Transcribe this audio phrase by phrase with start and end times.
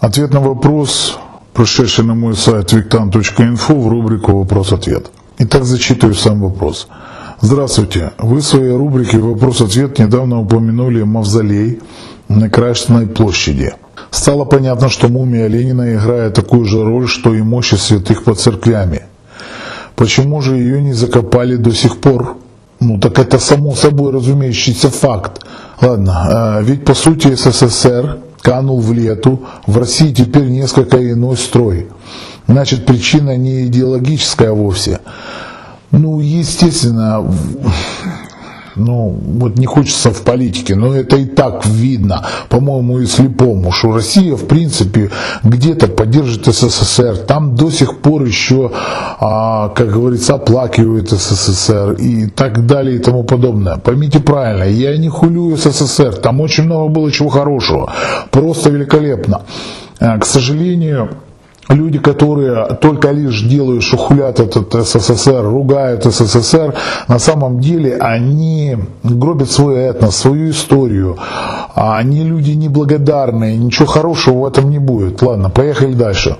[0.00, 1.18] Ответ на вопрос,
[1.54, 5.10] пришедший на мой сайт виктан.инфо в рубрику «Вопрос-ответ».
[5.38, 6.86] Итак, зачитываю сам вопрос.
[7.40, 8.12] Здравствуйте.
[8.18, 11.80] Вы в своей рубрике «Вопрос-ответ» недавно упомянули мавзолей
[12.28, 13.74] на Красной площади.
[14.12, 19.02] Стало понятно, что мумия Ленина играет такую же роль, что и мощи святых под церквями.
[19.96, 22.36] Почему же ее не закопали до сих пор?
[22.78, 25.42] Ну так это само собой разумеющийся факт.
[25.80, 31.88] Ладно, а ведь по сути СССР канул в лету, в России теперь несколько иной строй.
[32.46, 35.00] Значит, причина не идеологическая вовсе.
[35.90, 37.30] Ну, естественно,
[38.78, 43.92] ну, вот не хочется в политике, но это и так видно, по-моему, и слепому, что
[43.92, 45.10] Россия, в принципе,
[45.44, 48.70] где-то поддержит СССР, там до сих пор еще,
[49.20, 53.76] а, как говорится, оплакивают СССР и так далее и тому подобное.
[53.76, 57.92] Поймите правильно, я не хулю СССР, там очень много было чего хорошего,
[58.30, 59.42] просто великолепно.
[60.00, 61.10] А, к сожалению,
[61.68, 66.74] люди, которые только лишь делают, что хулят этот СССР, ругают СССР,
[67.08, 71.16] на самом деле они гробят свой этнос, свою историю.
[71.74, 75.22] А они люди неблагодарные, ничего хорошего в этом не будет.
[75.22, 76.36] Ладно, поехали дальше.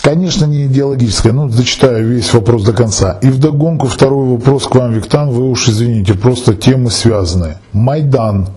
[0.00, 3.18] Конечно, не идеологическое, ну, зачитаю весь вопрос до конца.
[3.20, 7.58] И вдогонку второй вопрос к вам, Виктан, вы уж извините, просто темы связанные.
[7.72, 8.48] Майдан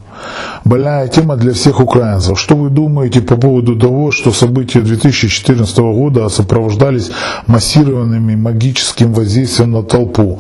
[0.63, 2.39] Больная тема для всех украинцев.
[2.39, 7.11] Что вы думаете по поводу того, что события 2014 года сопровождались
[7.47, 10.39] массированными магическим воздействием на толпу?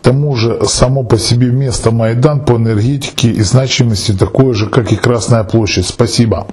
[0.00, 4.92] К тому же само по себе место Майдан по энергетике и значимости такое же, как
[4.92, 5.86] и Красная площадь.
[5.86, 6.46] Спасибо.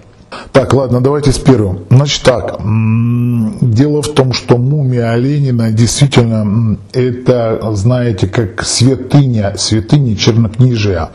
[0.51, 1.79] Так, ладно, давайте с первым.
[1.89, 11.09] Значит так, дело в том, что мумия Ленина действительно это, знаете, как святыня, святыня чернокнижия,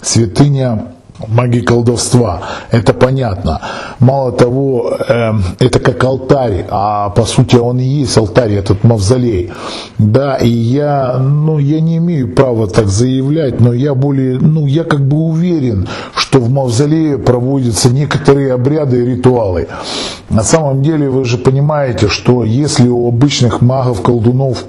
[0.00, 0.93] святыня
[1.28, 3.60] магии колдовства, это понятно.
[4.00, 9.52] Мало того, э, это как алтарь, а по сути он и есть алтарь, этот мавзолей.
[9.98, 14.84] Да, и я, ну, я не имею права так заявлять, но я более, ну, я
[14.84, 19.68] как бы уверен, что в мавзолее проводятся некоторые обряды и ритуалы.
[20.30, 24.64] На самом деле вы же понимаете, что если у обычных магов-колдунов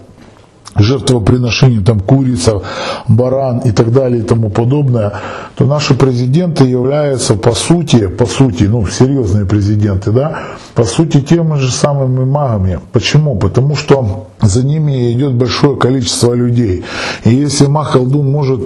[0.76, 2.62] жертвоприношений, там курица,
[3.08, 5.14] баран и так далее и тому подобное,
[5.56, 10.40] то наши президенты являются по сути, по сути, ну серьезные президенты, да,
[10.74, 12.80] по сути теми же самыми магами.
[12.92, 13.36] Почему?
[13.38, 16.84] Потому что за ними идет большое количество людей.
[17.24, 18.62] И если маг-колдун может,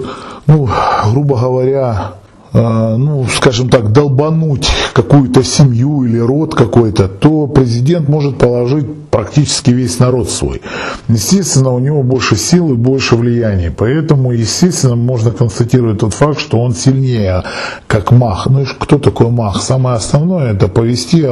[0.46, 0.68] ну,
[1.12, 2.14] грубо говоря,
[2.52, 9.98] ну, скажем так, долбануть какую-то семью или род какой-то, то президент может положить практически весь
[9.98, 10.62] народ свой.
[11.08, 13.70] Естественно, у него больше сил и больше влияния.
[13.76, 17.42] Поэтому, естественно, можно констатировать тот факт, что он сильнее,
[17.86, 18.46] как мах.
[18.46, 19.62] Ну и кто такой мах?
[19.62, 21.26] Самое основное это повести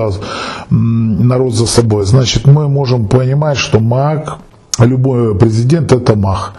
[0.71, 2.05] народ за собой.
[2.05, 4.39] Значит, мы можем понимать, что маг
[4.85, 6.55] любой президент это мах.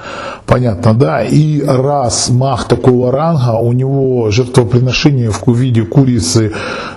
[0.46, 1.24] Понятно, да?
[1.24, 6.53] И раз мах такого ранга, у него жертвоприношения в виде курицы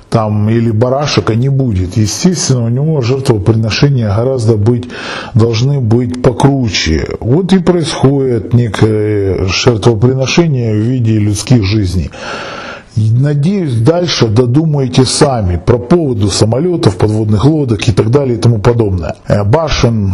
[0.09, 1.97] там, или барашека не будет.
[1.97, 4.89] Естественно, у него жертвоприношения гораздо быть,
[5.35, 7.09] должны быть покруче.
[7.21, 12.11] Вот и происходит некое жертвоприношение в виде людских жизней.
[12.97, 19.17] Надеюсь, дальше додумаете сами про поводу самолетов, подводных лодок и так далее и тому подобное.
[19.29, 20.13] Э, башен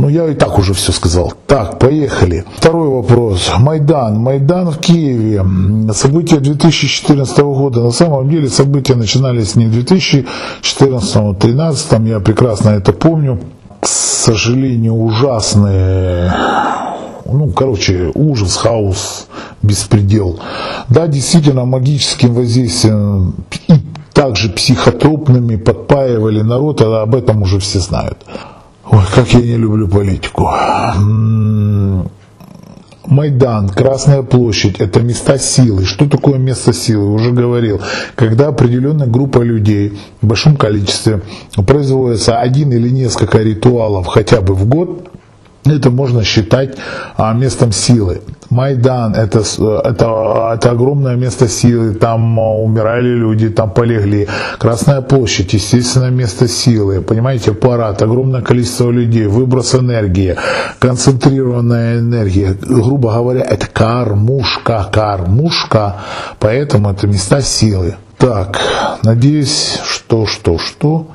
[0.00, 1.32] ну, я и так уже все сказал.
[1.46, 2.44] Так, поехали.
[2.56, 3.50] Второй вопрос.
[3.58, 4.16] Майдан.
[4.18, 5.44] Майдан в Киеве.
[5.92, 7.80] События 2014 года.
[7.80, 11.92] На самом деле события начинались не в 2014, а в 2013.
[12.06, 13.40] Я прекрасно это помню.
[13.80, 16.32] К сожалению, ужасные
[17.32, 19.28] ну, короче, ужас, хаос,
[19.62, 20.40] беспредел.
[20.88, 23.34] Да, действительно, магическим воздействием
[23.68, 23.74] и
[24.12, 28.18] также психотропными подпаивали народ, а об этом уже все знают.
[28.90, 30.50] Ой, как я не люблю политику.
[33.06, 35.84] Майдан, Красная площадь– это места силы.
[35.84, 37.12] Что такое место силы?
[37.12, 37.80] Уже говорил.
[38.14, 41.22] Когда определенная группа людей в большом количестве
[41.66, 45.08] производится один или несколько ритуалов хотя бы в год,
[45.76, 46.76] это можно считать
[47.16, 48.22] а, местом силы.
[48.50, 54.26] Майдан это, это, это огромное место силы, там а, умирали люди, там полегли.
[54.58, 57.00] Красная площадь, естественно, место силы.
[57.00, 60.36] Понимаете, парад, огромное количество людей, выброс энергии,
[60.78, 62.56] концентрированная энергия.
[62.60, 65.96] Грубо говоря, это кормушка, кормушка,
[66.38, 67.94] поэтому это места силы.
[68.18, 68.60] Так,
[69.02, 71.06] надеюсь, что, что, что,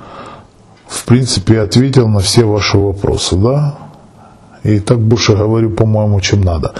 [0.87, 3.75] в принципе, ответил на все ваши вопросы, да?
[4.65, 6.73] И так больше говорю, по-моему, чем надо.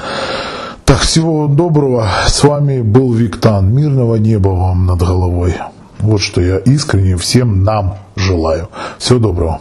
[0.85, 2.07] Так, всего доброго.
[2.27, 3.73] С вами был Виктан.
[3.73, 5.53] Мирного неба вам над головой.
[5.99, 8.69] Вот что я искренне всем нам желаю.
[8.97, 9.59] Всего доброго.